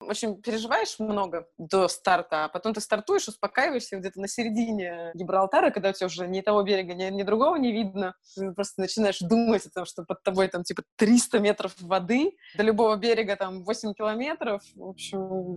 [0.00, 5.90] очень переживаешь много до старта, а потом ты стартуешь, успокаиваешься где-то на середине Гибралтара, когда
[5.90, 8.14] у тебя уже ни того берега, ни, ни другого не видно.
[8.34, 12.62] Ты просто начинаешь думать о том, что под тобой там типа 300 метров воды, до
[12.62, 14.62] любого берега там 8 километров.
[14.74, 15.56] В общем...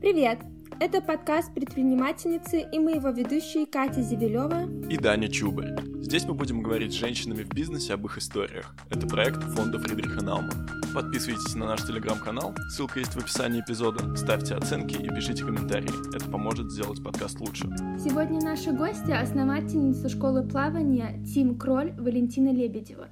[0.00, 0.38] Привет!
[0.80, 5.74] Это подкаст предпринимательницы и мы его ведущие Катя Зевелева и Даня Чубарь.
[6.00, 8.74] Здесь мы будем говорить с женщинами в бизнесе об их историях.
[8.90, 10.66] Это проект фонда Фридриха Наумана.
[10.94, 15.90] Подписывайтесь на наш телеграм-канал, ссылка есть в описании эпизода, ставьте оценки и пишите комментарии.
[16.14, 17.68] Это поможет сделать подкаст лучше.
[17.98, 23.08] Сегодня наша гостья– основательница школы плавания Тим Кроль Валентина Лебедева.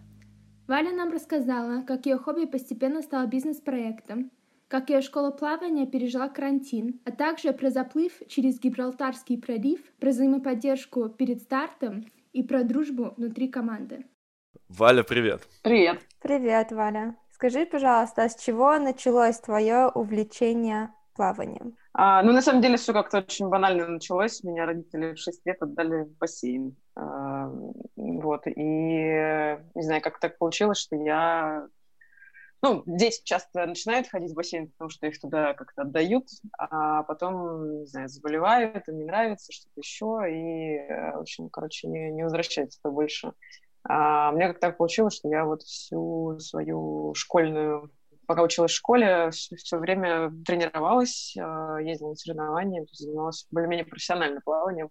[0.67, 4.31] Валя нам рассказала, как ее хобби постепенно стало бизнес-проектом,
[4.71, 11.09] как ее школа плавания пережила карантин, а также про заплыв через Гибралтарский пролив, про взаимоподдержку
[11.09, 14.07] перед стартом и про дружбу внутри команды.
[14.69, 15.43] Валя, привет!
[15.63, 15.99] Привет!
[16.23, 17.17] Привет, Валя!
[17.33, 21.75] Скажи, пожалуйста, с чего началось твое увлечение плаванием?
[21.93, 24.45] А, ну, на самом деле, все как-то очень банально началось.
[24.45, 26.77] Меня родители в 6 лет отдали в бассейн.
[26.95, 27.51] А,
[27.97, 31.67] вот, и не знаю, как так получилось, что я
[32.63, 37.81] ну, дети часто начинают ходить в бассейн, потому что их туда как-то отдают, а потом,
[37.81, 42.23] не знаю, заболевают, им не нравится, что-то еще, и, э, в общем, короче, не, не
[42.23, 43.33] возвращаются туда больше.
[43.85, 47.91] А мне как так получилось, что я вот всю свою школьную,
[48.27, 54.43] пока училась в школе, все, все время тренировалась, э, ездила на соревнования, занималась более-менее профессиональным
[54.43, 54.91] плаванием.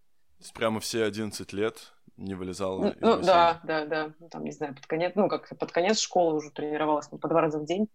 [0.55, 2.79] Прямо все 11 лет не вылезала?
[2.79, 4.13] Ну, ну да, да, да.
[4.19, 7.27] Ну, там, не знаю, под конец, ну, как под конец школы уже тренировалась ну, по
[7.27, 7.89] два раза в день.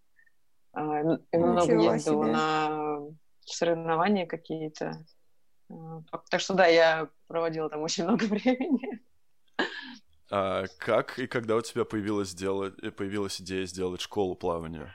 [0.72, 2.32] А, и много ездила себе.
[2.32, 3.00] на
[3.40, 5.04] соревнования какие-то.
[5.70, 9.00] А, так что да, я проводила там очень много времени.
[10.30, 14.92] А как и когда у тебя появилась, сделать, появилась идея сделать школу плавания?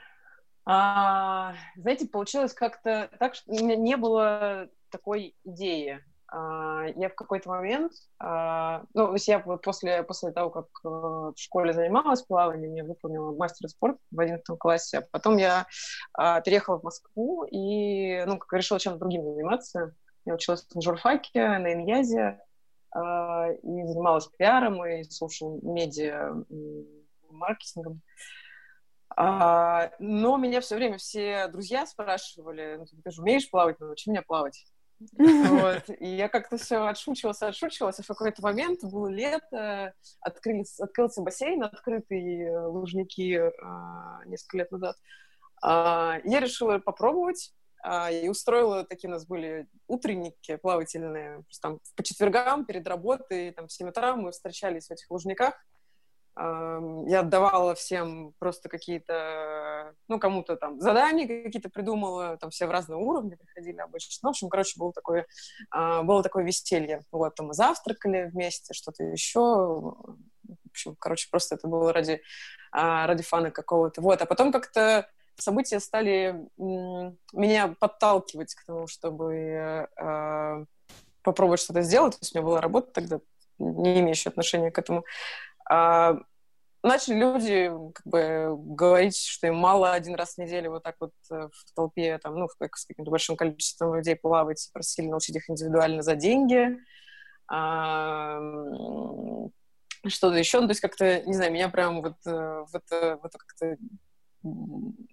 [0.66, 6.04] А, знаете, получилось как-то так, что у меня не было такой идеи.
[6.32, 10.88] А, я в какой-то момент, а, ну, то есть я после, после того, как э,
[10.88, 15.66] в школе занималась плаванием, я выполнила мастер спорта в 11 классе, а потом я
[16.12, 19.92] а, переехала в Москву и, ну, как решила чем-то другим заниматься.
[20.24, 22.40] Я училась на журфаке, на Иньязе,
[22.92, 26.34] и занималась пиаром и social медиа
[27.30, 28.02] маркетингом.
[29.16, 34.22] но меня все время все друзья спрашивали, ну, ты же умеешь плавать, ну, научи меня
[34.22, 34.66] плавать.
[35.00, 35.82] Вот.
[35.98, 41.62] И я как-то все отшучивалась, отшучивалась, и в какой-то момент было лето, открылись, открылся бассейн,
[41.62, 44.96] открытые лужники а, несколько лет назад.
[45.62, 52.02] А, я решила попробовать, а, и устроила, такие у нас были утренники плавательные, там по
[52.02, 55.54] четвергам перед работой, там в 7 утра мы встречались в этих лужниках,
[56.36, 62.98] я отдавала всем просто какие-то, ну, кому-то там задания какие-то придумала, там все в разные
[62.98, 64.10] уровни приходили обычно.
[64.22, 65.26] Ну, в общем, короче, было такое,
[65.70, 67.02] а, было такое веселье.
[67.10, 69.40] Вот, там мы завтракали вместе, что-то еще.
[69.40, 70.16] В
[70.70, 72.22] общем, короче, просто это было ради,
[72.72, 74.00] а, ради фана какого-то.
[74.00, 80.64] Вот, а потом как-то события стали меня подталкивать к тому, чтобы э,
[81.22, 82.14] попробовать что-то сделать.
[82.14, 83.20] То есть у меня была работа тогда,
[83.58, 85.04] не имеющая отношения к этому.
[85.70, 86.16] А,
[86.82, 91.12] начали люди как бы говорить, что им мало один раз в неделю вот так вот
[91.30, 96.02] э, в толпе, там, ну, с каким-то большим количеством людей плавать, просили научить их индивидуально
[96.02, 96.76] за деньги.
[97.46, 98.40] А,
[100.08, 103.24] что-то еще, ну, то есть как-то, не знаю, меня прям вот э, в это, в
[103.24, 103.76] это как-то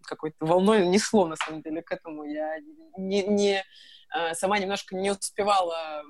[0.03, 2.23] какой-то волной несло, на самом деле, к этому.
[2.23, 2.59] Я
[2.97, 3.63] не, не,
[4.09, 6.01] а, сама немножко не успевала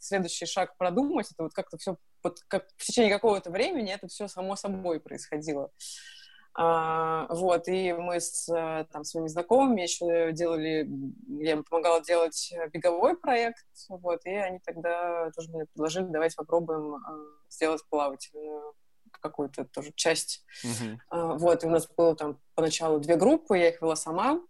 [0.00, 1.30] следующий шаг продумать.
[1.30, 5.70] Это вот как-то все вот как в течение какого-то времени это все само собой происходило.
[6.52, 8.46] А, вот, и мы с
[8.92, 10.88] там, своими знакомыми еще делали,
[11.28, 16.96] я им помогала делать беговой проект, вот, и они тогда тоже мне предложили, давайте попробуем
[16.96, 17.00] а,
[17.48, 18.74] сделать плавательную
[19.20, 20.44] какую-то тоже часть.
[20.64, 20.98] Uh-huh.
[21.08, 24.40] А, вот, и у нас было там поначалу две группы, я их вела сама,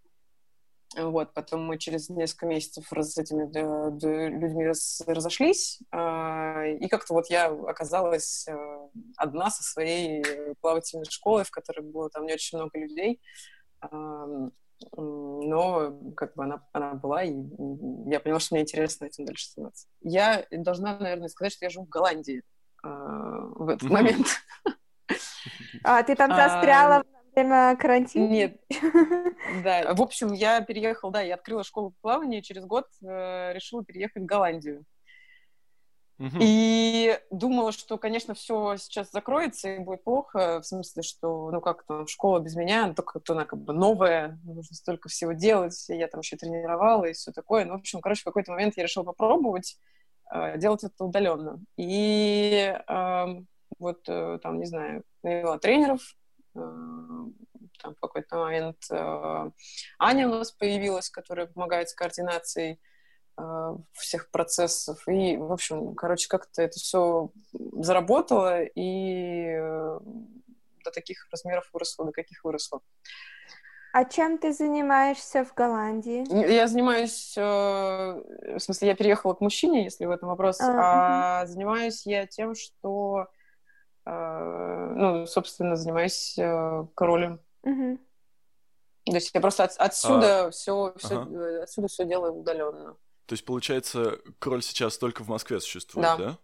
[0.97, 6.89] вот, потом мы через несколько месяцев с этими да, да, людьми раз, разошлись, э, и
[6.89, 10.25] как-то вот я оказалась э, одна со своей
[10.61, 13.21] плавательной школой, в которой было там не очень много людей,
[13.83, 14.51] э,
[14.97, 17.35] но как бы она, она была, и
[18.07, 19.87] я поняла, что мне интересно этим дальше заниматься.
[20.01, 22.43] Я должна, наверное, сказать, что я живу в Голландии
[22.83, 24.27] э, в этот момент.
[25.83, 27.03] А, ты там застряла
[27.43, 28.29] время карантина?
[28.29, 28.61] Нет.
[29.65, 29.95] Да.
[29.95, 34.27] В общем, я переехала, да, я открыла школу плавания, через год э, решила переехать в
[34.27, 34.85] Голландию.
[36.39, 41.85] И думала, что, конечно, все сейчас закроется и будет плохо, в смысле, что, ну, как
[41.85, 45.83] то школа без меня, ну, только то она как бы новая, нужно столько всего делать,
[45.89, 47.65] я там еще тренировала и все такое.
[47.65, 49.79] Ну, в общем, короче, в какой-то момент я решила попробовать
[50.31, 51.59] э, делать это удаленно.
[51.79, 53.27] И э,
[53.79, 56.17] вот э, там, не знаю, наняла тренеров,
[56.55, 59.51] там в какой-то момент э,
[59.99, 62.81] Аня у нас появилась, которая помогает с координацией
[63.41, 65.07] Э, всех процессов.
[65.09, 69.99] И, в общем, короче, как-то это все заработало и э,
[70.85, 72.81] до таких размеров выросло, до каких выросло.
[73.93, 76.25] А чем ты занимаешься в Голландии?
[76.49, 81.53] Я занимаюсь, в смысле, я переехала к мужчине, если в этом вопрос, а, а угу.
[81.53, 83.27] занимаюсь я тем, что,
[84.11, 86.35] ну, собственно, занимаюсь
[86.95, 87.41] королем.
[87.63, 87.99] Угу.
[89.07, 91.63] То есть я просто от, отсюда а, все, все ага.
[91.63, 92.97] отсюда все делаю удаленно.
[93.27, 96.17] То есть, получается, кроль сейчас только в Москве существует, да?
[96.17, 96.39] да?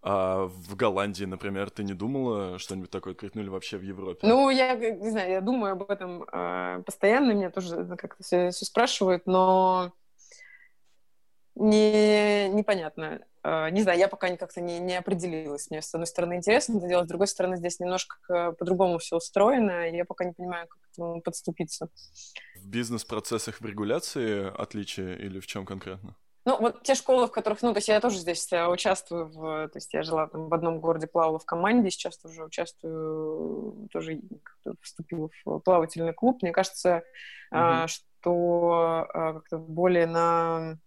[0.00, 4.20] А в Голландии, например, ты не думала что-нибудь такое открыть, ну вообще в Европе?
[4.22, 8.64] Ну, я не знаю, я думаю об этом э, постоянно, меня тоже как-то все, все
[8.64, 9.92] спрашивают, но
[11.58, 13.20] не, непонятно.
[13.42, 15.70] Э, не знаю, я пока как-то не, не определилась.
[15.70, 19.88] Мне, с одной стороны, интересно это делать, с другой стороны, здесь немножко по-другому все устроено,
[19.88, 21.88] и я пока не понимаю, как к этому подступиться
[22.68, 26.14] бизнес-процессах в регуляции отличие или в чем конкретно?
[26.44, 29.68] Ну, вот те школы, в которых, ну, то есть я тоже здесь э, участвую, в,
[29.68, 34.20] то есть я жила там в одном городе, плавала в команде, сейчас тоже участвую, тоже
[34.80, 36.40] вступила в плавательный клуб.
[36.40, 37.02] Мне кажется,
[37.52, 37.86] mm-hmm.
[37.88, 40.78] что как-то более на...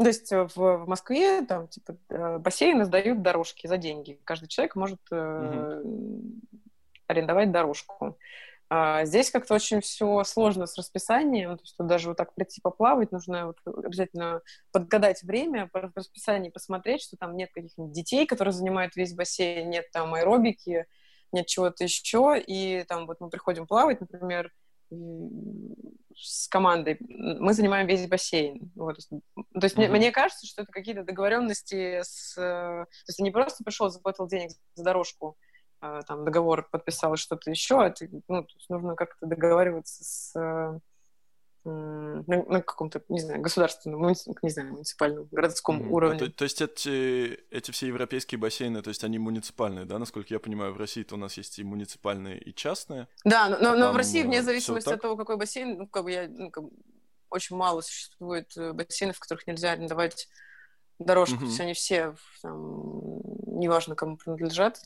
[0.00, 4.18] То есть в, в Москве там, типа, э, бассейны сдают дорожки за деньги.
[4.24, 6.40] Каждый человек может mm-hmm.
[7.06, 8.16] арендовать дорожку.
[8.70, 13.10] А здесь как-то очень все сложно с расписанием, то есть даже вот так прийти поплавать,
[13.10, 18.94] нужно вот обязательно подгадать время, по расписанию посмотреть, что там нет каких-нибудь детей, которые занимают
[18.94, 20.86] весь бассейн, нет там аэробики,
[21.32, 24.52] нет чего-то еще, и там вот мы приходим плавать, например,
[24.90, 28.70] с командой, мы занимаем весь бассейн.
[28.74, 28.96] Вот.
[28.96, 29.20] То
[29.62, 29.88] есть mm-hmm.
[29.88, 32.34] мне, мне кажется, что это какие-то договоренности с...
[32.34, 35.36] То есть не просто пришел, заплатил денег за дорожку,
[35.80, 40.78] а, там договор подписал что-то еще, это, ну, то есть нужно как-то договариваться с э,
[41.64, 45.88] на, на каком-то, не знаю, государственном, не знаю, муниципальном, городском mm-hmm.
[45.88, 46.18] уровне.
[46.18, 50.40] То, то есть эти, эти все европейские бассейны, то есть они муниципальные, да, насколько я
[50.40, 53.08] понимаю, в России-то у нас есть и муниципальные, и частные.
[53.24, 56.10] Да, но, но, но в России, вне зависимости от того, какой бассейн, ну, как бы
[56.10, 56.70] я, ну, как бы,
[57.28, 60.28] очень мало существует э, бассейнов, в которых нельзя арендовать
[60.98, 61.40] дорожку, mm-hmm.
[61.40, 64.80] то есть они все, там, неважно, кому принадлежат,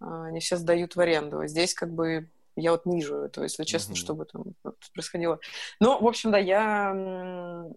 [0.00, 1.46] а, они все сдают в аренду.
[1.46, 3.96] Здесь как бы я вот не вижу этого, если честно, mm-hmm.
[3.96, 4.44] что бы там
[4.92, 5.40] происходило.
[5.80, 6.92] Но, в общем, да, я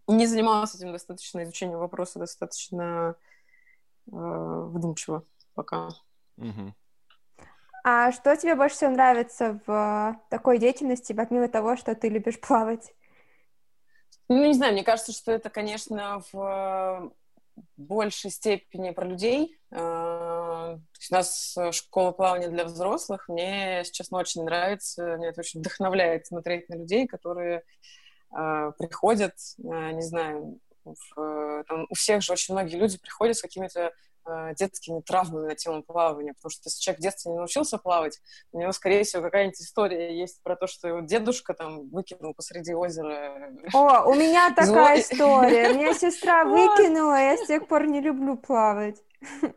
[0.08, 3.16] не занималась этим достаточно, изучением вопроса достаточно
[4.08, 5.90] э, вдумчиво пока.
[6.38, 6.74] Mm-hmm.
[7.84, 12.94] А что тебе больше всего нравится в такой деятельности, помимо того, что ты любишь плавать?
[14.30, 17.14] Ну, не знаю, мне кажется, что это, конечно, в
[17.78, 19.58] большей степени про людей.
[20.48, 23.28] А, у нас школа плавания для взрослых.
[23.28, 27.64] Мне, если честно, очень нравится, мне это очень вдохновляет смотреть на людей, которые
[28.32, 29.34] а, приходят,
[29.64, 33.92] а, не знаю, в, там, у всех же очень многие люди приходят с какими-то
[34.30, 38.20] Э, детскими травмами на тему плавания, потому что если человек в детстве не научился плавать,
[38.52, 42.74] у него, скорее всего, какая-нибудь история есть про то, что его дедушка там выкинул посреди
[42.74, 43.54] озера.
[43.74, 45.74] О, у меня такая история.
[45.74, 48.98] Меня сестра выкинула, я с тех пор не люблю плавать.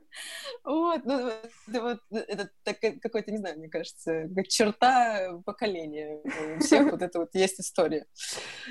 [0.64, 6.20] Вот, ну, это, вот, это какой-то, не знаю, мне кажется, черта поколения.
[6.56, 8.06] У всех вот это вот есть история.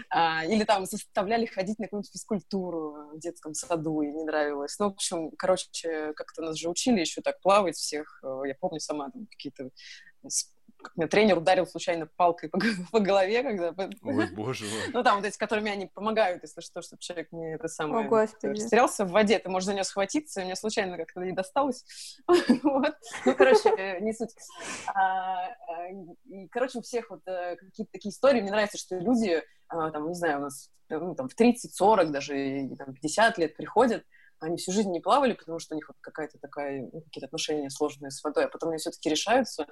[0.09, 4.77] А, или там заставляли ходить на какую-нибудь физкультуру в детском саду, и не нравилось.
[4.79, 8.21] Ну, в общем, короче, как-то нас же учили еще так плавать всех.
[8.23, 9.69] Я помню сама там какие-то
[10.81, 12.59] как меня тренер ударил случайно палкой по,
[12.91, 13.73] по голове, когда...
[14.03, 14.81] Ой, боже мой.
[14.93, 18.05] Ну, там вот эти, которыми они помогают, если что, чтобы человек не это самое...
[18.05, 18.53] О, Господи.
[18.53, 21.85] Растерялся в воде, ты можешь за нее схватиться, и мне случайно как-то не досталось.
[22.27, 22.95] вот.
[23.25, 24.31] Ну, короче, не суть.
[24.93, 25.87] А, а,
[26.25, 28.41] и, короче, у всех вот э, какие-то такие истории.
[28.41, 32.69] Мне нравится, что люди, а, там, не знаю, у нас ну, там, в 30-40, даже
[32.77, 34.03] там, 50 лет приходят,
[34.39, 37.69] они всю жизнь не плавали, потому что у них вот какая-то такая, ну, какие-то отношения
[37.69, 39.67] сложные с водой, а потом они все-таки решаются,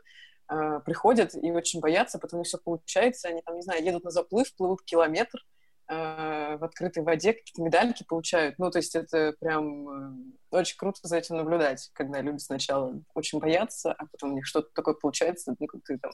[0.49, 4.03] э, приходят и очень боятся, потом у них все получается, они там, не знаю, едут
[4.03, 5.45] на заплыв, плывут километр
[5.89, 8.57] э, в открытой воде, какие-то медальки получают.
[8.59, 13.39] Ну, то есть это прям э, очень круто за этим наблюдать, когда люди сначала очень
[13.39, 16.11] боятся, а потом у них что-то такое получается, ну, ты там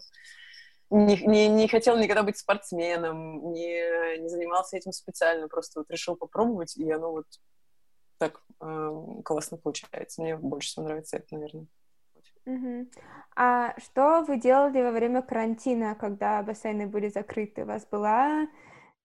[0.90, 6.16] не, не, не хотел никогда быть спортсменом, не, не занимался этим специально, просто вот решил
[6.16, 7.25] попробовать, и оно вот
[8.20, 10.22] так э, классно получается.
[10.22, 11.66] Мне больше всего нравится это, наверное.
[12.46, 12.88] Угу.
[13.36, 17.64] А что вы делали во время карантина, когда бассейны были закрыты?
[17.64, 18.48] У вас была,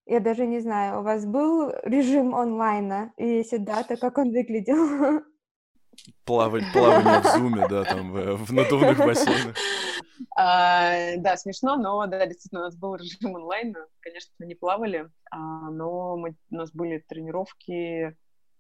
[0.07, 3.13] я даже не знаю, у вас был режим онлайна?
[3.17, 5.23] И если да, то как он выглядел?
[6.25, 9.57] Плавать, плавание в зуме, да, там в, в надувных бассейнах.
[10.37, 13.87] А, да, смешно, но да, действительно, у нас был режим онлайна.
[14.01, 18.17] Конечно, мы не плавали, а, но мы, у нас были тренировки.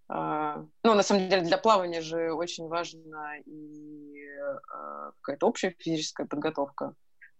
[0.08, 4.07] А, ну, на самом деле, для плавания же очень важна и
[5.20, 6.94] какая-то общая физическая подготовка,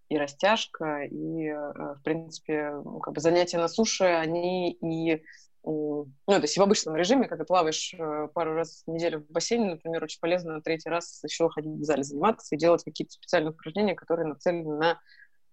[0.09, 5.23] и растяжка, и, а, в принципе, ну, как бы занятия на суше, они и
[5.65, 9.73] ну, то есть в обычном режиме, когда плаваешь э, пару раз в неделю в бассейне,
[9.73, 13.51] например, очень полезно на третий раз еще ходить в зале заниматься и делать какие-то специальные
[13.51, 15.01] упражнения, которые нацелены на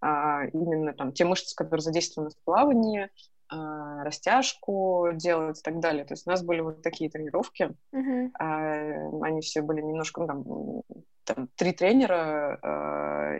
[0.02, 3.10] а, именно там те мышцы, которые задействованы в плавании,
[3.50, 6.06] а, растяжку делать и так далее.
[6.06, 7.72] То есть у нас были вот такие тренировки.
[7.94, 8.30] Uh-huh.
[8.40, 10.44] А, они все были немножко, ну, там,
[11.26, 13.36] там три тренера а,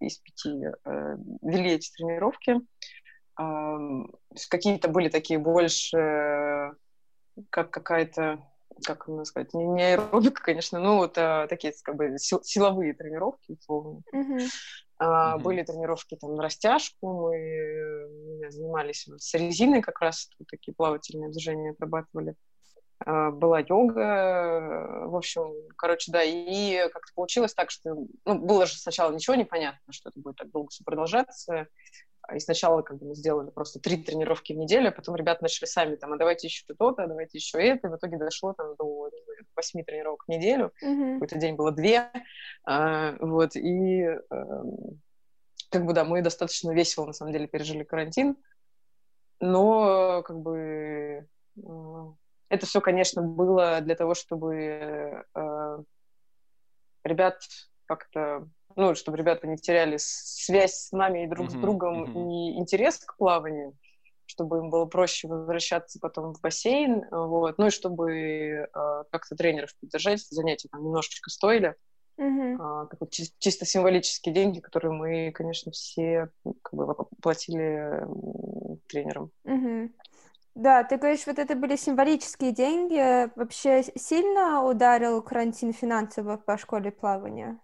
[0.00, 2.60] из пяти а, вели эти тренировки
[4.48, 6.72] какие-то были такие больше,
[7.50, 8.44] как какая-то,
[8.84, 13.52] как можно сказать, не, не аэробика, конечно, но вот а, такие как бы силовые тренировки,
[13.52, 14.02] условно.
[14.14, 14.46] Uh-huh.
[14.98, 15.42] А, uh-huh.
[15.42, 22.34] Были тренировки там на растяжку, мы занимались с резиной как раз, такие плавательные движения отрабатывали.
[23.04, 28.74] А, была йога, в общем, короче, да, и как-то получилось так, что, ну, было же
[28.76, 31.66] сначала ничего не понятно, что это будет так долго все продолжаться,
[32.34, 35.66] и сначала как бы мы сделали просто три тренировки в неделю, а потом ребята начали
[35.66, 37.88] сами там, а давайте еще то-то, а давайте еще это.
[37.88, 39.10] И в итоге дошло там до
[39.56, 40.72] восьми тренировок в неделю.
[40.84, 41.14] Mm-hmm.
[41.14, 42.10] Какой-то день было две.
[42.64, 44.62] А, вот, и а,
[45.70, 48.36] как бы, да, мы достаточно весело, на самом деле, пережили карантин.
[49.40, 51.26] Но, как бы,
[51.66, 52.12] а,
[52.50, 55.78] это все, конечно, было для того, чтобы а,
[57.04, 57.40] ребят
[57.86, 61.58] как-то ну, чтобы ребята не теряли связь с нами и друг mm-hmm.
[61.58, 62.30] с другом mm-hmm.
[62.30, 63.74] и интерес к плаванию,
[64.26, 68.66] чтобы им было проще возвращаться потом в бассейн, вот, ну и чтобы э,
[69.10, 71.74] как-то тренеров поддержать, занятия там немножечко стоили.
[72.18, 72.86] Mm-hmm.
[72.92, 76.28] Э, чи- чисто символические деньги, которые мы, конечно, все
[76.62, 79.32] как бы платили э, тренерам.
[79.46, 79.90] Mm-hmm.
[80.54, 83.30] Да, ты говоришь, вот это были символические деньги.
[83.36, 87.60] Вообще сильно ударил карантин финансово по школе плавания?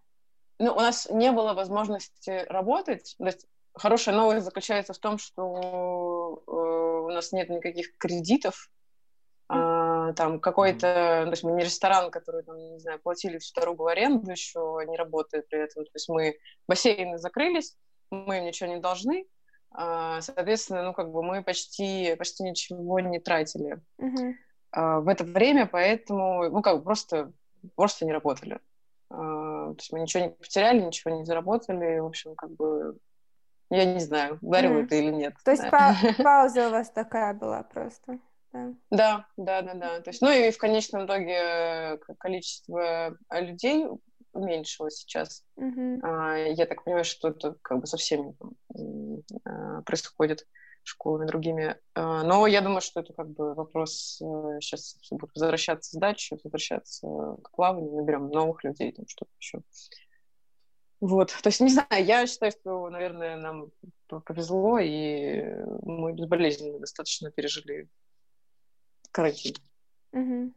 [0.58, 3.14] ну, у нас не было возможности работать.
[3.18, 8.70] То есть хорошая новость заключается в том, что э, у нас нет никаких кредитов.
[9.48, 10.80] А, там какой-то,
[11.24, 14.80] то есть мы не ресторан, который, там, не знаю, платили всю дорогу в аренду, еще
[14.88, 15.84] не работает при этом.
[15.84, 17.76] То есть мы бассейны закрылись,
[18.10, 19.26] мы им ничего не должны.
[19.78, 23.78] А, соответственно, ну, как бы мы почти, почти ничего не тратили
[24.72, 27.30] а, в это время, поэтому, ну, как бы просто,
[27.74, 28.58] просто не работали.
[29.10, 31.98] А, то есть мы ничего не потеряли, ничего не заработали.
[31.98, 32.98] В общем, как бы
[33.68, 34.84] я не знаю, ударило mm.
[34.84, 35.34] это или нет.
[35.44, 38.18] То есть па- пауза у вас такая была просто.
[38.52, 38.72] Да.
[38.90, 40.00] да, да, да, да.
[40.00, 43.86] То есть, ну и в конечном итоге э, количество людей
[44.36, 45.44] уменьшилось сейчас.
[45.58, 46.00] Mm-hmm.
[46.02, 48.36] А, я так понимаю, что это как бы со всеми
[49.44, 50.46] а, происходит
[50.82, 51.76] школами другими.
[51.94, 54.16] А, но я думаю, что это как бы вопрос
[54.60, 59.62] сейчас э, будут возвращаться с дачи, возвращаться к плаванию, наберем новых людей, там что-то еще.
[61.00, 63.70] Вот, то есть, не знаю, я считаю, что, наверное, нам
[64.24, 65.42] повезло, и
[65.82, 67.88] мы безболезненно достаточно пережили
[69.12, 69.56] карантин.
[70.12, 70.54] Угу.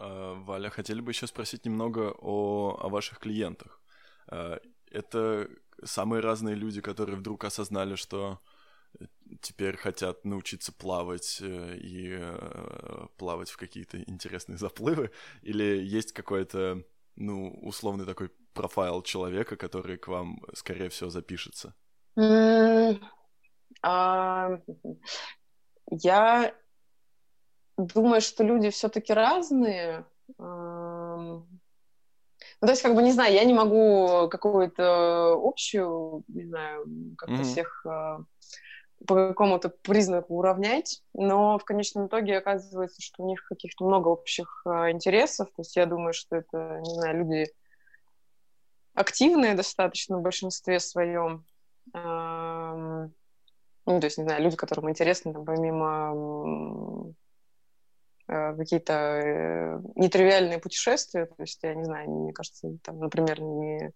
[0.00, 3.80] Валя, хотели бы еще спросить немного о, о ваших клиентах.
[4.28, 5.48] А, это
[5.84, 8.40] самые разные люди, которые вдруг осознали, что
[9.40, 15.10] теперь хотят научиться плавать э, и э, плавать в какие-то интересные заплывы,
[15.42, 16.82] или есть какой-то,
[17.16, 21.74] ну, условный такой профайл человека, который к вам, скорее всего, запишется?
[23.82, 24.60] А,
[25.90, 26.54] я
[27.78, 30.04] думаю, что люди все-таки разные.
[32.60, 37.36] Ну, то есть, как бы, не знаю, я не могу какую-то общую, не знаю, как-то
[37.36, 37.44] mm-hmm.
[37.44, 38.20] всех а,
[39.06, 44.62] по какому-то признаку уравнять, но в конечном итоге оказывается, что у них каких-то много общих
[44.66, 45.48] э, интересов.
[45.48, 47.46] То есть я думаю, что это, не знаю, люди
[48.94, 51.44] активные достаточно в большинстве своем.
[51.94, 53.10] Ну,
[53.86, 57.14] то есть, не знаю, люди, которым интересно, там, помимо
[58.28, 61.26] какие-то э, нетривиальные путешествия.
[61.26, 63.90] То есть, я не знаю, мне кажется, там, например, не,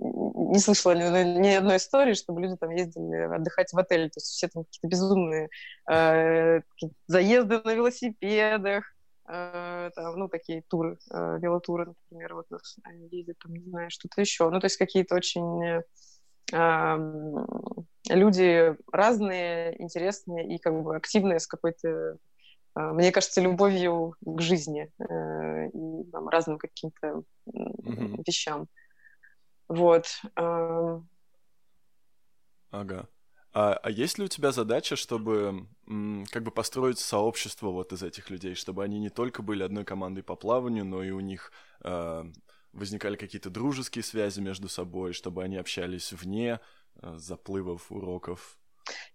[0.00, 4.10] не слышала ни, ни одной истории, чтобы люди там ездили отдыхать в отель.
[4.10, 5.48] То есть все там какие-то безумные
[5.88, 6.62] э,
[7.06, 8.84] заезды на велосипедах,
[9.28, 12.76] э, там, ну, такие туры, э, велотуры, например, вот нас
[13.12, 14.50] ездят, там, не знаю, что-то еще.
[14.50, 15.82] Ну, то есть какие-то очень
[18.08, 22.18] люди разные, интересные и как бы активные с какой-то,
[22.76, 28.22] мне кажется, любовью к жизни и там, разным каким-то mm-hmm.
[28.26, 28.68] вещам.
[29.68, 30.06] Вот.
[32.70, 33.08] Ага.
[33.58, 35.66] А, а есть ли у тебя задача, чтобы
[36.30, 40.22] как бы построить сообщество вот из этих людей, чтобы они не только были одной командой
[40.22, 41.52] по плаванию, но и у них
[41.82, 42.24] э,
[42.72, 46.60] возникали какие-то дружеские связи между собой, чтобы они общались вне
[47.00, 48.58] э, заплывов, уроков?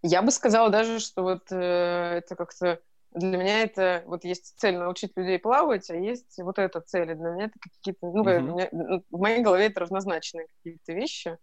[0.01, 2.81] Я бы сказала даже, что вот э, это как-то
[3.13, 7.11] для меня это вот есть цель научить людей плавать, а есть вот эта цель.
[7.11, 9.03] И для меня это какие-то, ну, mm-hmm.
[9.09, 11.37] в моей голове это равнозначные какие-то вещи.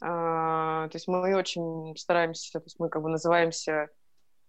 [0.00, 3.88] А, то есть мы очень стараемся, то есть мы как бы называемся,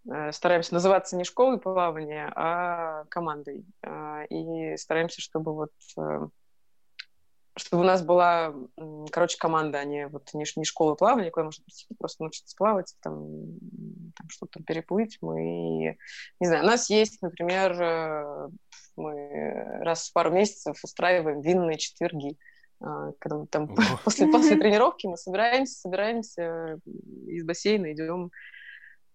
[0.10, 3.66] э, стараемся называться не школой плавания, а командой.
[3.84, 6.28] А, и стараемся, чтобы вот э,
[7.58, 8.54] чтобы у нас была,
[9.12, 12.96] короче, команда, а не вот не, не школа плавания, куда можно прийти, просто научиться плавать,
[13.02, 13.36] там,
[14.22, 15.18] там что-то переплыть.
[15.22, 15.98] Мы,
[16.40, 18.50] не знаю, у нас есть, например, э,
[18.96, 22.38] мы раз в пару месяцев устраиваем винные четверги.
[22.80, 26.80] А, когда мы там после, после тренировки мы собираемся, собираемся
[27.28, 28.32] из бассейна, идем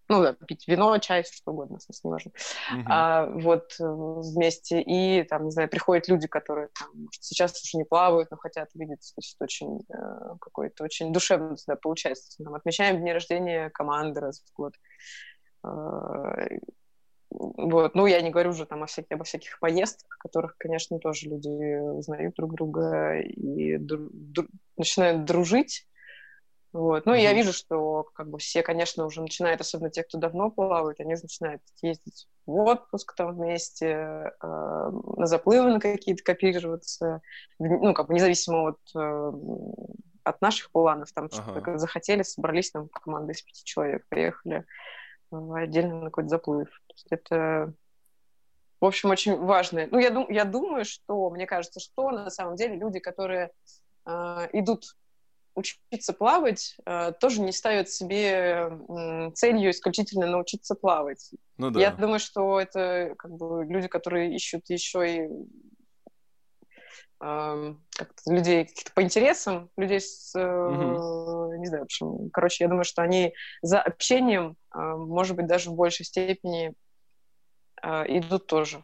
[0.09, 2.31] ну да, пить вино, чай, что угодно, в смысле, не важно.
[2.31, 2.83] Uh-huh.
[2.87, 4.81] А, вот э, вместе.
[4.81, 8.69] И там, не знаю, приходят люди, которые там, может, сейчас уже не плавают, но хотят
[8.73, 12.43] видеть, значит, очень э, какой-то очень душевно всегда получается.
[12.43, 14.73] Там, отмечаем дни рождения команды раз в год.
[15.63, 16.35] А,
[17.29, 17.93] вот.
[17.93, 21.79] Ну, я не говорю уже там о всяких, обо всяких поездках, которых, конечно, тоже люди
[21.79, 25.87] узнают друг друга и дру- дру- начинают дружить.
[26.77, 27.07] Вот.
[27.07, 27.21] Ну, mm-hmm.
[27.21, 31.15] я вижу, что как бы все, конечно, уже начинают, особенно те, кто давно плавают, они
[31.15, 37.21] начинают ездить в отпуск там вместе, э, на заплывы на какие-то копироваться,
[37.57, 39.31] ну, как бы независимо от, э,
[40.23, 41.51] от наших планов, там ага.
[41.51, 44.63] что-то захотели, собрались там команда из пяти человек, приехали
[45.31, 46.69] отдельно на какой-то заплыв.
[46.69, 47.73] То есть это,
[48.79, 49.87] в общем, очень важно.
[49.89, 53.49] Ну, я, дум, я думаю, что, мне кажется, что на самом деле люди, которые
[54.05, 54.83] э, идут
[55.57, 61.31] учиться плавать, э, тоже не ставят себе э, целью исключительно научиться плавать.
[61.57, 61.79] Ну, да.
[61.79, 65.29] Я думаю, что это как бы люди, которые ищут еще и
[67.19, 71.55] людей каких-то по интересам, людей с, угу.
[71.55, 75.71] не знаю, в общем, короче, я думаю, что они за общением, э, может быть, даже
[75.71, 76.73] в большей степени
[77.81, 78.83] э, идут тоже.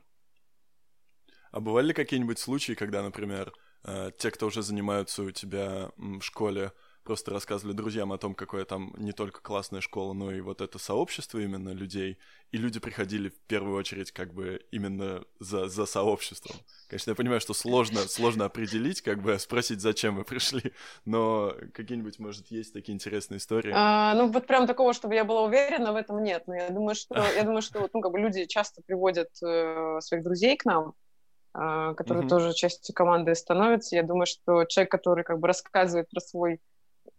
[1.51, 3.72] А бывали ли какие-нибудь случаи, когда, например, э,
[4.17, 6.71] те, кто уже занимаются у тебя в школе,
[7.03, 10.79] просто рассказывали друзьям о том, какое там не только классная школа, но и вот это
[10.79, 12.17] сообщество именно людей,
[12.51, 16.55] и люди приходили в первую очередь как бы именно за, за сообществом.
[16.87, 20.73] Конечно, я понимаю, что сложно, сложно определить, как бы спросить, зачем вы пришли,
[21.05, 23.73] но какие-нибудь, может, есть такие интересные истории?
[23.75, 26.43] А, ну, вот прям такого, чтобы я была уверена, в этом нет.
[26.47, 30.23] Но я думаю, что, я думаю, что ну, как бы люди часто приводят э, своих
[30.23, 30.93] друзей к нам,
[31.53, 32.29] э, которые mm-hmm.
[32.29, 33.95] тоже частью команды становятся.
[33.95, 36.61] Я думаю, что человек, который как бы рассказывает про свой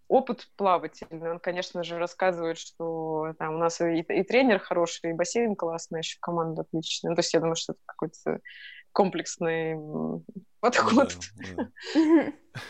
[0.09, 1.31] опыт плавательный.
[1.31, 6.01] Он, конечно же, рассказывает, что там у нас и, и тренер хороший, и бассейн классный,
[6.01, 7.11] еще команда отличная.
[7.11, 8.41] Ну, то есть я думаю, что это какой-то
[8.93, 9.77] комплексный
[10.61, 11.17] подход.
[11.57, 12.33] Да, да.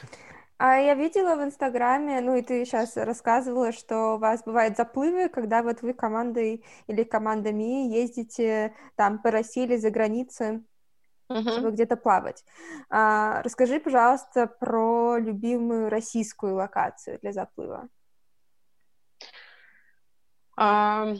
[0.56, 5.28] А я видела в Инстаграме, ну и ты сейчас рассказывала, что у вас бывают заплывы,
[5.28, 10.62] когда вот вы командой или командами ездите там по России или за границей
[11.30, 11.50] uh-huh.
[11.50, 12.44] чтобы где-то плавать.
[12.90, 17.88] А, расскажи, пожалуйста, про любимую российскую локацию для заплыва.
[20.56, 21.14] А,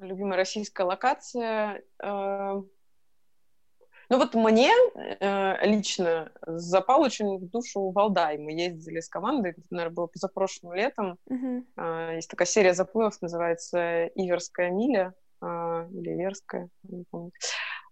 [0.00, 1.82] любимая российская локация.
[2.02, 2.62] А...
[4.08, 8.38] Ну вот мне э, лично запал очень в душу Валдай.
[8.38, 11.18] Мы ездили с командой, это, наверное, было позапрошлым летом.
[11.28, 11.64] Uh-huh.
[11.76, 15.46] Э, есть такая серия заплывов, называется «Иверская миля» э,
[15.90, 17.32] или «Иверская», не помню.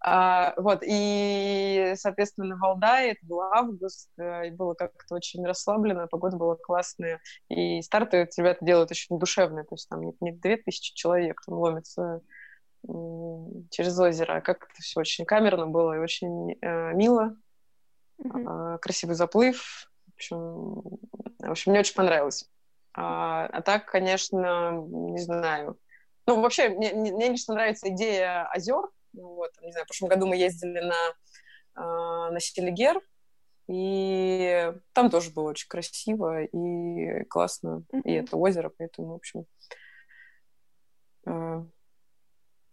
[0.07, 6.37] А, вот, и, соответственно, Валдае, это был август, э, и было как-то очень расслабленно, погода
[6.37, 11.41] была классная, и старты ребята делают очень душевные, то есть там не, не 2000 человек,
[11.47, 12.21] там ломится
[12.83, 17.35] через озеро, а как это все очень камерно было и очень э, мило,
[18.23, 18.75] mm-hmm.
[18.75, 20.39] э, красивый заплыв, в общем,
[21.39, 22.47] в общем, мне очень понравилось.
[22.93, 25.79] А, а так, конечно, не знаю.
[26.27, 30.37] Ну, вообще, мне, мне лично нравится идея озер, вот, не знаю, в прошлом году мы
[30.37, 31.11] ездили на,
[31.77, 33.01] э, на Селигер,
[33.67, 38.03] и там тоже было очень красиво и классно, mm-hmm.
[38.05, 39.47] и это озеро, поэтому, в общем...
[41.27, 41.65] Э...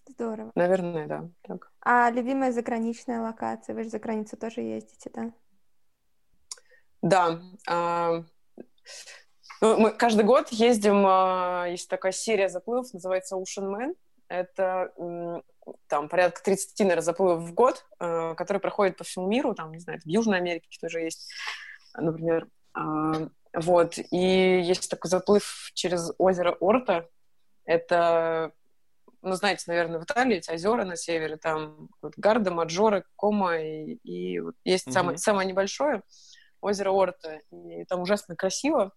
[0.08, 0.52] Здорово.
[0.56, 1.30] Наверное, да.
[1.42, 1.72] Так.
[1.80, 3.74] А любимая заграничная локация?
[3.74, 5.32] Вы же за границу тоже ездите, да?
[7.02, 7.42] Да.
[7.68, 8.24] А,
[9.62, 13.96] ну, мы каждый год ездим, а, есть такая серия заплывов, называется Ocean Man.
[14.28, 14.92] Это
[15.88, 19.80] там порядка 30, наверное, заплывов в год, а, которые проходят по всему миру, там, не
[19.80, 21.30] знаю, в Южной Америке тоже есть,
[21.96, 22.48] например.
[22.74, 27.10] А, вот, и есть такой заплыв через озеро Орта.
[27.66, 28.54] Это,
[29.22, 33.96] ну, знаете, наверное, в Италии эти озера на севере, там вот, Гарда, Маджора, Кома, и,
[34.04, 34.92] и вот есть mm-hmm.
[34.92, 36.02] самое, самое небольшое
[36.62, 38.94] озеро Орта, и там ужасно красиво.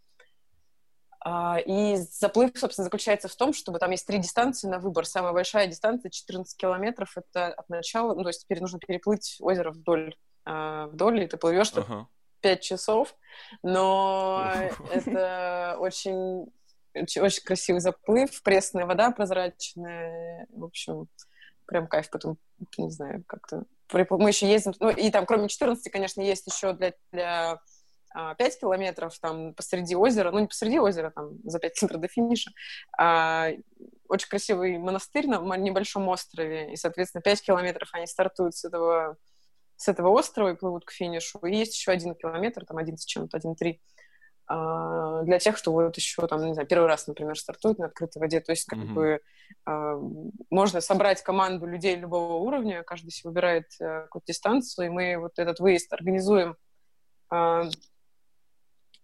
[1.26, 5.06] А, и заплыв, собственно, заключается в том, чтобы там есть три дистанции на выбор.
[5.06, 7.16] Самая большая дистанция 14 километров.
[7.16, 11.38] Это от начала, ну, то есть теперь нужно переплыть озеро вдоль, а, вдоль, и ты
[11.38, 12.04] плывешь uh-huh.
[12.42, 13.16] 5 часов.
[13.62, 14.46] Но
[14.92, 16.52] это очень,
[16.94, 20.46] очень, очень красивый заплыв, пресная вода прозрачная.
[20.50, 21.08] В общем,
[21.64, 22.10] прям кайф.
[22.10, 22.37] Потом,
[22.76, 23.64] не знаю, как-то...
[23.92, 24.74] Мы еще ездим...
[24.78, 27.60] Ну, и там, кроме 14, конечно, есть еще для, для
[28.14, 32.09] 5 а, километров там посреди озера, ну не посреди озера, там за 5 километров до
[32.09, 32.53] финиша,
[32.96, 33.48] а,
[34.09, 39.16] очень красивый монастырь на небольшом острове, и, соответственно, 5 километров они стартуют с этого,
[39.77, 41.38] с этого острова и плывут к финишу.
[41.40, 43.81] И есть еще один километр, там один с чем-то, один три,
[44.46, 48.20] а, для тех, кто вот еще там, не знаю, первый раз, например, стартует на открытой
[48.20, 48.40] воде.
[48.40, 48.92] То есть как mm-hmm.
[48.92, 49.20] бы
[49.64, 49.96] а,
[50.50, 55.38] можно собрать команду людей любого уровня, каждый себе выбирает а, какую-то дистанцию, и мы вот
[55.38, 56.57] этот выезд организуем
[57.31, 57.64] а,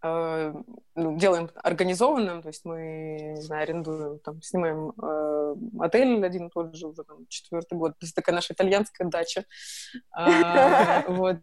[0.02, 6.50] ну, делаем организованным, то есть мы, не знаю, арендуем, там, снимаем э, отель один и
[6.50, 9.44] тот же уже там, четвертый год, то есть такая наша итальянская дача.
[10.12, 11.40] А, вот,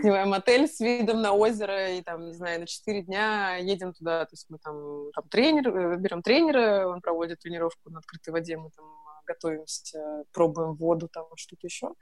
[0.00, 4.24] снимаем отель с видом на озеро, и там, не знаю, на четыре дня едем туда,
[4.24, 8.56] то есть мы там, там тренер, э, берем тренера, он проводит тренировку на открытой воде,
[8.56, 8.86] мы там
[9.32, 11.94] готовимся, пробуем воду, там что-то еще.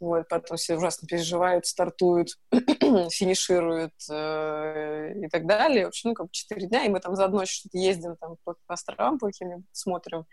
[0.00, 5.86] Вот, потом все ужасно переживают, стартуют, финишируют э, и так далее.
[5.86, 8.74] В общем, ну, как четыре дня, и мы там заодно что-то ездим там по, по
[8.74, 10.24] островам, по каким-нибудь смотрим.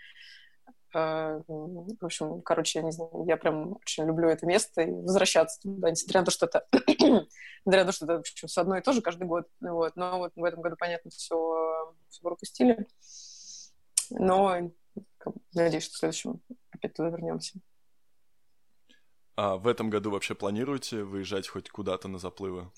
[0.93, 5.59] Э, в общем, короче, я не знаю, я прям очень люблю это место и возвращаться
[5.61, 8.77] туда, несмотря на то, что это, несмотря на то, что это в общем, все одно
[8.77, 9.47] и то же каждый год.
[9.61, 9.95] Вот.
[9.95, 12.87] Но вот в этом году, понятно, все, все пропустили.
[14.11, 14.71] Но
[15.53, 17.59] надеюсь, что в следующем опять туда вернемся.
[19.35, 22.71] А в этом году вообще планируете выезжать хоть куда-то на заплывы?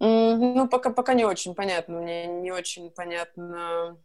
[0.00, 2.00] ну, пока, пока не очень понятно.
[2.00, 3.98] Мне не очень понятно,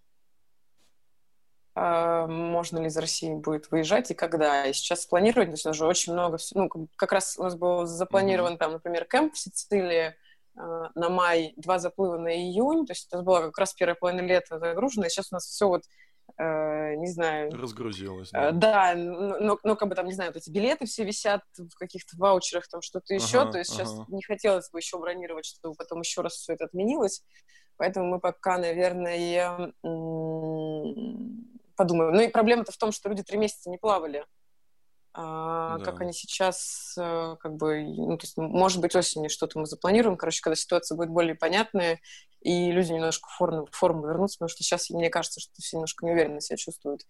[1.76, 4.66] а, можно ли из России будет выезжать и когда.
[4.66, 8.54] И сейчас планировать, то есть уже очень много, ну, как раз у нас был запланирован
[8.54, 8.58] mm-hmm.
[8.58, 10.16] там, например, кемп в Сицилии,
[10.56, 13.96] а, на май, два заплыва на июнь, то есть у нас была как раз первая
[13.96, 15.84] половина лета загружена, и сейчас у нас все вот
[16.38, 17.52] не знаю...
[17.52, 18.30] Разгрузилась.
[18.34, 21.76] Э, да, но, но как бы там, не знаю, вот эти билеты все висят в
[21.76, 23.86] каких-то ваучерах, там что-то еще, ага, то есть ага.
[23.86, 27.24] сейчас не хотелось бы еще бронировать, чтобы потом еще раз все это отменилось,
[27.78, 29.74] поэтому мы пока, наверное,
[31.76, 32.14] подумаем.
[32.14, 34.26] Ну и проблема-то в том, что люди три месяца не плавали.
[35.14, 35.86] А, да.
[35.86, 40.18] Как они сейчас, э, как бы, ну, то есть, может быть, осенью что-то мы запланируем,
[40.18, 42.00] короче, когда ситуация будет более понятная,
[42.42, 45.78] и люди немножко в форму, в форму вернутся, потому что сейчас, мне кажется, что все
[45.78, 47.02] немножко неуверенно себя чувствуют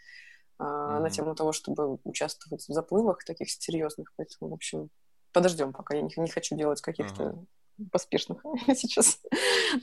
[0.59, 0.99] mm-hmm.
[0.99, 4.89] на тему того, чтобы участвовать в заплывах таких серьезных, поэтому, в общем,
[5.31, 7.89] подождем пока, я не, не хочу делать каких-то uh-huh.
[7.91, 8.43] поспешных
[8.75, 9.19] сейчас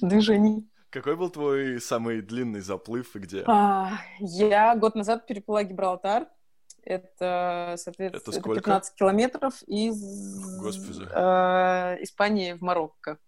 [0.01, 0.69] движений.
[0.91, 3.45] Какой был твой самый длинный заплыв и где?
[3.47, 6.29] А, я год назад переплыла Гибралтар,
[6.87, 10.01] это, соответственно, это, это 15 километров из
[11.01, 13.19] э, Испании в Марокко.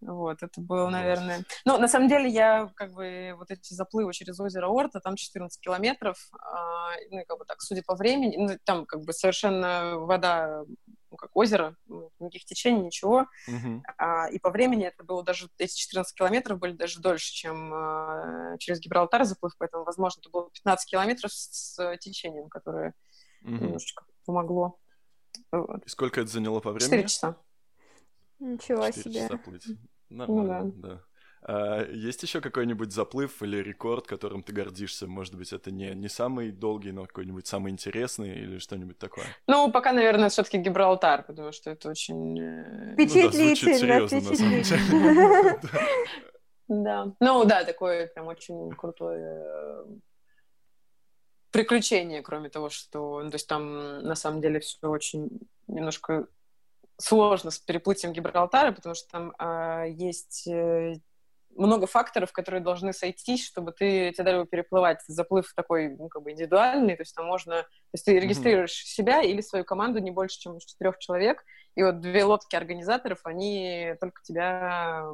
[0.00, 1.44] Вот, это было, наверное...
[1.64, 5.60] Ну, на самом деле, я, как бы, вот эти заплывы через озеро Орта, там 14
[5.60, 10.62] километров, э, ну, как бы так, судя по времени, ну, там, как бы, совершенно вода,
[11.10, 13.80] ну, как озеро, ну, никаких течений, ничего, uh-huh.
[13.96, 18.56] а, и по времени это было даже, эти 14 километров были даже дольше, чем э,
[18.60, 22.94] через Гибралтар заплыв, поэтому, возможно, это было 15 километров с, с течением, которое
[23.42, 23.50] uh-huh.
[23.50, 24.78] немножечко помогло.
[25.50, 25.84] Вот.
[25.84, 26.88] И сколько это заняло по времени?
[26.88, 27.36] 4 часа.
[28.40, 29.22] Ничего себе.
[29.22, 29.66] Часа плыть.
[30.10, 30.88] Нормально, ну, да.
[30.88, 31.02] да.
[31.42, 35.06] А, есть еще какой-нибудь заплыв или рекорд, которым ты гордишься?
[35.06, 39.24] Может быть, это не, не самый долгий, но какой-нибудь самый интересный или что-нибудь такое?
[39.46, 42.38] Ну, пока, наверное, все-таки Гибралтар, потому что это очень...
[42.40, 45.60] Э, впечатлительно, ну, да, впечатлительно.
[46.68, 47.14] Да.
[47.20, 49.86] Ну, да, такое прям очень крутое э,
[51.50, 53.22] приключение, кроме того, что...
[53.22, 55.30] Ну, то есть там, на самом деле, все очень
[55.66, 56.26] немножко
[56.98, 60.94] сложно с переплытием Гибралтара, потому что там а, есть э,
[61.56, 65.00] много факторов, которые должны сойтись, чтобы ты тебе дали переплывать.
[65.06, 67.62] Заплыв такой, ну, как бы индивидуальный, то есть там можно...
[67.62, 68.94] То есть ты регистрируешь mm-hmm.
[68.94, 73.94] себя или свою команду не больше, чем четырех человек, и вот две лодки организаторов, они
[74.00, 75.04] только тебя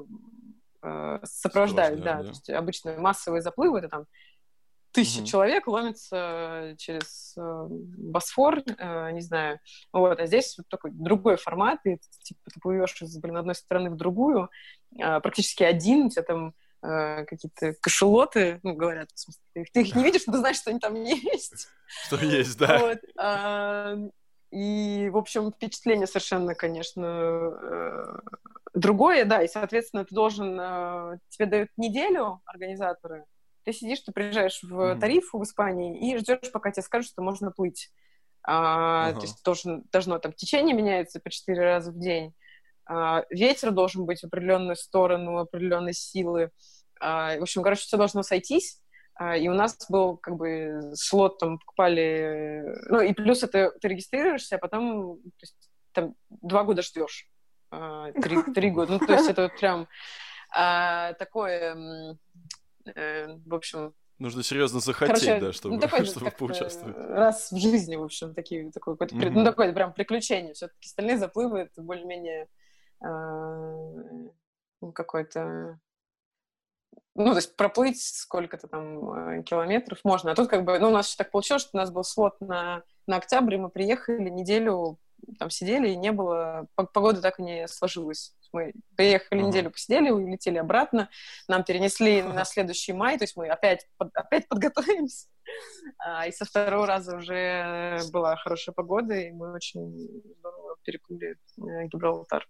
[0.82, 2.16] э, сопровождают, да.
[2.16, 2.22] да.
[2.22, 4.06] То есть обычно массовые заплывы, это там
[4.94, 5.26] тысяча mm-hmm.
[5.26, 9.58] человек ломятся через э, Босфор, э, не знаю.
[9.92, 13.90] Вот, а здесь вот такой другой формат, и типа, ты плывешь из, блин, одной стороны
[13.90, 14.48] в другую,
[14.96, 19.80] э, практически один, у тебя там э, какие-то кошелоты, ну, говорят, в смысле, ты, ты
[19.82, 21.68] их не видишь, но ты знаешь, что они там есть.
[22.06, 22.78] Что есть, да.
[22.78, 24.10] Вот, э,
[24.52, 28.18] и, в общем, впечатление совершенно, конечно, э,
[28.74, 33.24] другое, да, и, соответственно, ты должен, э, тебе дают неделю организаторы,
[33.64, 35.00] ты сидишь, ты приезжаешь в mm-hmm.
[35.00, 37.90] Тарифу в Испании и ждешь, пока тебе скажут, что можно плыть.
[38.46, 39.14] А, uh-huh.
[39.14, 42.34] То есть должен, должно там течение меняется по четыре раза в день.
[42.86, 46.50] А, ветер должен быть в определенную сторону, определенной силы.
[47.00, 48.80] А, в общем, короче, все должно сойтись.
[49.14, 52.64] А, и у нас был как бы слот, там покупали...
[52.88, 55.56] Ну, и плюс это ты регистрируешься, а потом то есть,
[55.92, 57.28] там два года ждешь.
[57.70, 58.92] А, три, три года.
[58.92, 59.88] Ну, то есть это вот прям
[60.54, 62.18] а, такое
[62.86, 63.94] Э, в общем...
[64.18, 66.96] Нужно серьезно захотеть, Короче, да, чтобы, ну, такой, чтобы поучаствовать.
[66.96, 69.30] Раз в жизни, в общем, такие, такое, mm-hmm.
[69.30, 70.54] ну, такое прям приключение.
[70.54, 72.48] Все-таки остальные заплывы это более-менее
[73.04, 74.28] э,
[74.80, 75.78] ну, какой-то
[77.16, 80.32] ну, то есть проплыть сколько-то там э, километров можно.
[80.32, 82.40] А тут как бы, ну, у нас еще так получилось, что у нас был слот
[82.40, 84.98] на, на октябрь, и мы приехали, неделю
[85.38, 88.34] там сидели, и не было, погода так и не сложилась.
[88.52, 89.46] Мы приехали uh-huh.
[89.48, 91.08] неделю, посидели, улетели обратно,
[91.48, 92.32] нам перенесли uh-huh.
[92.32, 95.28] на следующий май, то есть мы опять, под, опять подготовились.
[95.98, 99.90] А, и со второго раза уже была хорошая погода, и мы очень
[100.38, 102.46] здорово переплыли э, Гибралтар.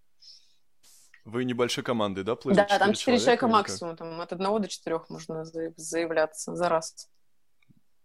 [1.24, 2.56] Вы небольшой командой, да, плыли?
[2.56, 7.08] Да, там четыре человека максимум, там от одного до четырех можно заявляться за раз.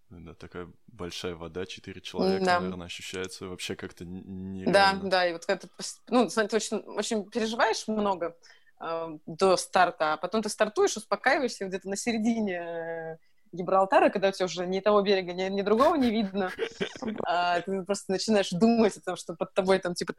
[0.09, 2.59] Да, такая большая вода, четыре человека, да.
[2.59, 4.73] наверное, ощущается вообще как-то нереально.
[4.73, 5.67] Да, да, и вот это,
[6.09, 8.35] ну, ты очень, очень переживаешь много
[8.81, 13.17] э, до старта, а потом ты стартуешь, успокаиваешься где-то на середине э,
[13.51, 16.51] Гибралтара, когда у тебя уже ни того берега, ни, ни другого не видно,
[17.25, 20.13] а, ты просто начинаешь думать о том, что под тобой там типа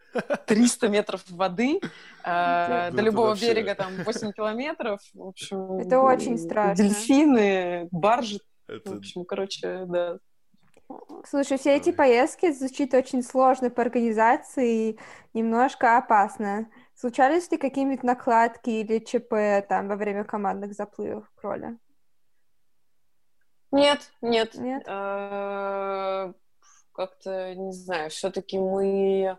[0.47, 1.81] 300 метров воды,
[2.25, 5.79] а, до любого берега там 8 километров, в общем...
[5.79, 6.85] Это очень страшно.
[6.85, 8.41] Дельфины, баржи
[8.77, 8.91] это...
[8.91, 10.19] В общем, короче, да.
[11.25, 14.99] Слушай, все эти поездки звучит очень сложно по организации и
[15.35, 16.69] немножко опасно.
[16.95, 21.79] Случались ли какие-нибудь накладки или ЧП там во время командных заплывов кроля?
[23.71, 24.55] Нет, нет.
[24.55, 24.83] Нет?
[24.87, 26.33] А,
[26.93, 29.39] как-то, не знаю, все-таки мы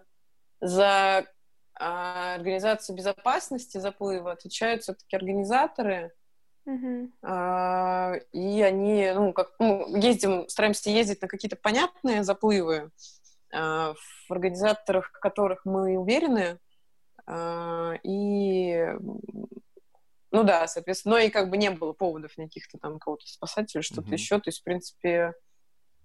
[0.62, 1.26] за
[1.74, 6.14] а, организацию безопасности заплыва отвечают все-таки организаторы.
[6.68, 8.22] Uh-huh.
[8.34, 12.92] И они, ну, как, ну, ездим, стараемся ездить на какие-то понятные заплывы,
[13.54, 16.60] а, в организаторах которых мы уверены,
[17.26, 18.88] а, и,
[20.32, 23.82] ну да, соответственно, но и как бы не было поводов никаких-то там кого-то спасать или
[23.82, 24.14] что-то uh-huh.
[24.14, 25.34] еще, то есть, в принципе,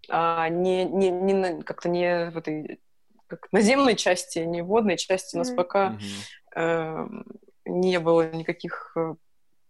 [0.09, 2.81] не, не, не как-то не в этой
[3.27, 5.57] как наземной части, не водной части, у нас uh-huh.
[5.57, 5.99] пока
[6.55, 7.07] э,
[7.65, 9.15] не было никаких э,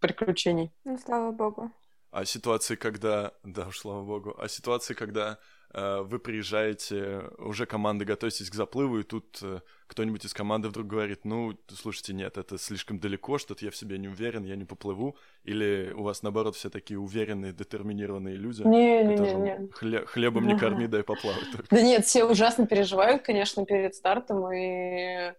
[0.00, 0.72] приключений.
[0.84, 1.70] Ну, слава богу.
[2.10, 3.32] А ситуации, когда...
[3.42, 4.34] Да уж, слава богу.
[4.38, 5.38] А ситуации, когда
[5.74, 10.86] э, вы приезжаете, уже команда готовитесь к заплыву, и тут э, кто-нибудь из команды вдруг
[10.86, 14.64] говорит, ну, слушайте, нет, это слишком далеко, что-то я в себе не уверен, я не
[14.64, 15.16] поплыву.
[15.44, 18.62] Или у вас, наоборот, все такие уверенные, детерминированные люди?
[18.62, 19.68] Не-не-не.
[19.72, 21.44] Хле- хлебом не корми, дай поплавать.
[21.70, 25.34] Да нет, все ужасно переживают, конечно, перед стартом, и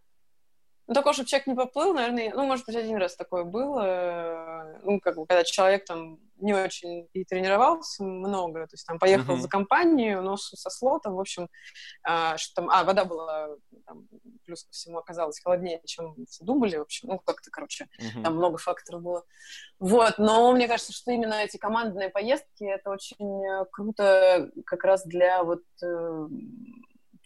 [0.88, 5.00] ну, такого, чтобы человек не поплыл, наверное, ну, может быть, один раз такое было, ну,
[5.02, 9.41] как бы, когда человек там не очень и тренировался много, то есть там поехал uh-huh.
[9.41, 11.50] за компанию, но со слотом, в общем,
[12.04, 13.50] а, что там, а, вода была,
[13.86, 14.08] там,
[14.45, 18.23] плюс ко всему оказалась холоднее, чем думали, в общем, ну, как-то, короче, uh-huh.
[18.23, 19.23] там много факторов было.
[19.80, 25.06] Вот, но мне кажется, что именно эти командные поездки, это очень э, круто как раз
[25.06, 26.28] для вот э,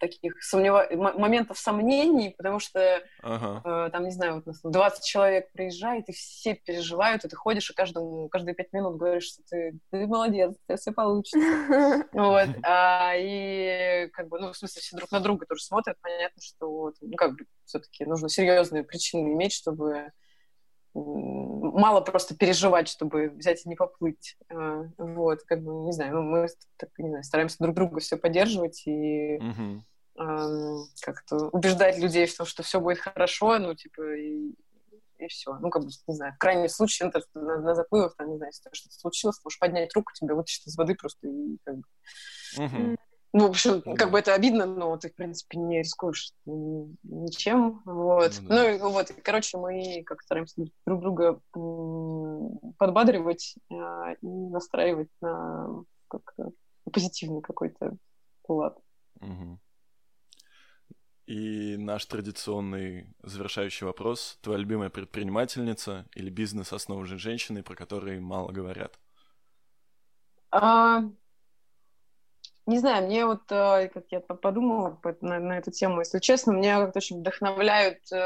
[0.01, 0.87] таких сомнева...
[0.91, 3.61] моментов сомнений, потому что ага.
[3.63, 7.73] э, там, не знаю, вот 20 человек приезжает, и все переживают, и ты ходишь, и
[7.73, 11.39] каждому, каждые пять минут говоришь, что ты, ты молодец, у тебя все получится.
[12.13, 12.49] Вот.
[12.63, 16.69] А, и как бы, ну, в смысле, все друг на друга тоже смотрят, понятно, что
[16.69, 20.11] вот, ну, как бы все-таки нужно серьезные причины иметь, чтобы
[20.93, 24.35] мало просто переживать, чтобы взять и не поплыть.
[24.49, 28.17] А, вот, как бы, не знаю, ну, мы так, не знаю, стараемся друг друга все
[28.17, 29.83] поддерживать и угу
[31.01, 34.53] как-то убеждать людей в том, что все будет хорошо, ну, типа, и,
[35.17, 35.55] и все.
[35.59, 38.51] Ну, как бы, не знаю, в крайнем случае, на, на, на заплывах, там, не знаю,
[38.51, 41.83] если что-то случилось, можешь поднять руку, тебя вытащит из воды просто и как бы...
[42.57, 42.97] Мгм.
[43.33, 48.33] Ну, в общем, как бы это обидно, но ты, в принципе, не рискуешь ничем, вот.
[48.41, 48.71] Ну Ну, да.
[48.71, 51.39] и вот, и, короче, мы как стараемся друг друга
[52.77, 56.51] подбадривать а, и настраивать на как-то
[56.91, 57.95] позитивный какой-то
[58.49, 58.77] лад.
[59.21, 59.59] Мгм.
[61.31, 64.37] И наш традиционный завершающий вопрос.
[64.41, 68.99] Твоя любимая предпринимательница или бизнес, основанный женщиной, про который мало говорят?
[70.51, 71.03] А,
[72.65, 76.19] не знаю, мне вот, э, как я по- подумала по- на, на эту тему, если
[76.19, 78.17] честно, меня как-то очень вдохновляют, э,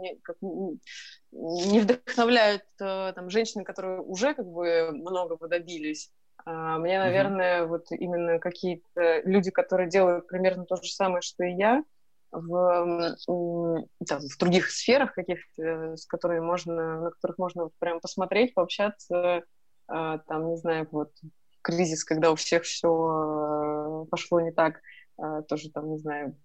[0.00, 6.10] не, как, не вдохновляют э, там женщины, которые уже как бы многого добились.
[6.44, 11.54] А, Мне, наверное, вот именно какие-то люди, которые делают примерно то же самое, что и
[11.54, 11.82] я,
[12.32, 13.26] в,
[14.06, 19.42] там, в других сферах каких-то, с которыми можно, на которых можно вот прям посмотреть, пообщаться,
[19.88, 21.12] а, там, не знаю, вот
[21.62, 24.80] кризис, когда у всех все пошло не так,
[25.18, 26.36] а, тоже там, не знаю,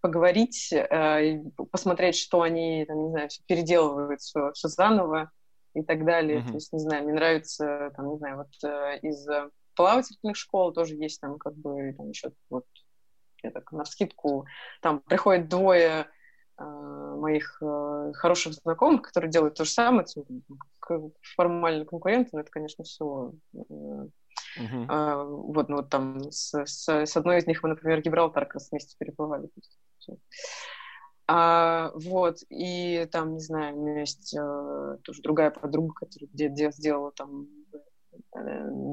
[0.00, 1.20] поговорить, а,
[1.70, 5.30] посмотреть, что они, там, не знаю, всё переделывают, все, заново
[5.74, 6.40] и так далее.
[6.40, 6.48] Мгм.
[6.48, 10.72] То есть, не знаю, мне нравится, там, не знаю, вот э, из э, плавательных школ
[10.72, 12.64] тоже есть там как бы там еще вот
[13.42, 14.46] я так на скидку
[14.82, 16.06] там приходят двое
[16.58, 20.06] э, моих э, хороших знакомых, которые делают то же самое,
[20.78, 21.00] к-
[21.36, 23.32] формально конкуренты, но это, конечно, все
[24.56, 24.86] Мгм.
[24.88, 28.54] а, вот, ну, вот там с, с, с одной из них мы, например, Гибралтар как
[28.54, 29.48] раз вместе переплывали.
[31.28, 36.48] А, вот, и там, не знаю, у меня есть э, тоже другая подруга, которая где,
[36.48, 37.46] где сделала там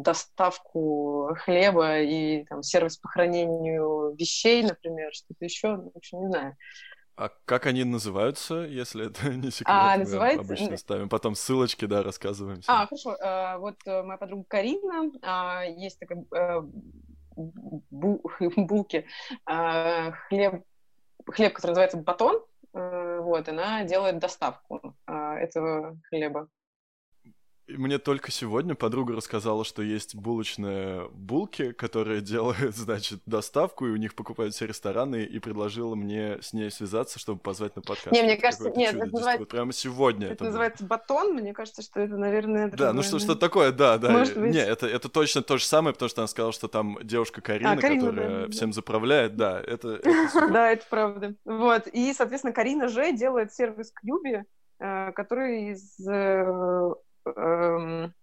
[0.04, 6.28] доставку хлеба и там сервис по хранению вещей, например, что-то еще, ну, в общем, не
[6.28, 6.58] знаю.
[7.16, 9.68] А как они называются, если это не секрет?
[9.70, 11.10] А, Мы называется- обычно ставим.
[11.10, 12.62] Потом ссылочки, да, рассказываем.
[12.62, 12.74] всем.
[12.76, 13.16] А, хорошо.
[13.16, 16.62] э, Вот э, моя подруга Карина, а, есть такая э,
[17.92, 18.22] бу-
[18.56, 19.06] булки,
[19.46, 20.64] а, хлеб,
[21.26, 22.44] хлеб, который называется батон,
[22.76, 26.48] э, вот, она делает доставку а, этого хлеба.
[27.68, 33.98] Мне только сегодня подруга рассказала, что есть булочные булки, которые делают, значит, доставку, и у
[33.98, 38.12] них покупают все рестораны, и предложила мне с ней связаться, чтобы позвать на подкаст.
[38.14, 40.50] Не, мне Это кажется, нет, это называется- Вот прямо сегодня Это, это было.
[40.50, 44.12] называется батон, мне кажется, что это, наверное, Да, ну другое, что, что такое, да, да.
[44.12, 44.54] Может быть.
[44.54, 47.74] Не, это, это точно то же самое, потому что она сказала, что там девушка Карина,
[47.74, 48.52] А, Карина, которая да, да, да.
[48.52, 50.00] всем заправляет, да, это.
[50.54, 51.36] Да, это правда.
[51.44, 51.88] Вот.
[51.88, 54.44] И, соответственно, Карина же делает сервис Кьюби,
[54.80, 56.00] э, который из,
[57.36, 58.14] э, эм,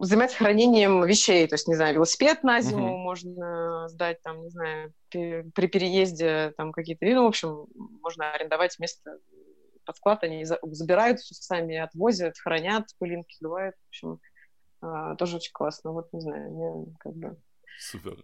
[0.00, 1.46] занимается хранением вещей.
[1.46, 2.98] То есть, не знаю, велосипед на зиму Мгм.
[3.00, 7.06] можно сдать, там, не знаю, при переезде там какие-то...
[7.06, 7.66] Ну, в общем,
[8.02, 9.18] можно арендовать место
[9.84, 13.76] под склад, они за- забирают всё сами, отвозят, хранят, пылинки сдувают.
[13.76, 14.20] В общем,
[14.80, 15.92] а, тоже очень классно.
[15.92, 17.36] Вот, не знаю, мне как бы...
[17.78, 18.16] Супер.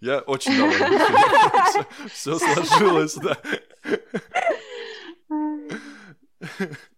[0.00, 2.08] Я очень доволен.
[2.08, 3.36] Все сложилось, да.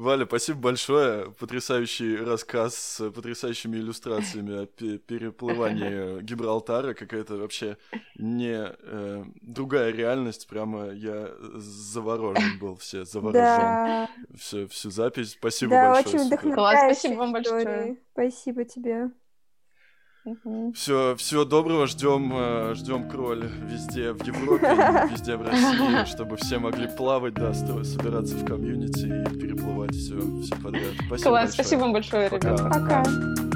[0.00, 1.30] Валя, спасибо большое.
[1.32, 6.94] Потрясающий рассказ с потрясающими иллюстрациями о пе- переплывании Гибралтара.
[6.94, 7.76] Какая-то вообще
[8.14, 10.48] не э, другая реальность.
[10.48, 13.34] Прямо я заворожен был, все заворожен.
[13.42, 15.32] Да, Все, всю запись.
[15.32, 16.16] Спасибо да, большое.
[16.16, 17.96] очень Класс, спасибо вам большое.
[18.14, 19.10] Спасибо тебе.
[20.24, 20.72] Мгм.
[20.74, 24.66] Все, всего доброго, ждем, ждем кроль везде в Европе,
[25.10, 30.56] везде в России, чтобы все могли плавать, да, собираться в комьюнити и переплывать все, все
[30.56, 30.92] подряд.
[31.06, 31.52] Спасибо Класс, большое.
[31.52, 32.48] спасибо вам большое, Пока.
[32.50, 32.64] ребята.
[32.64, 33.49] Пока.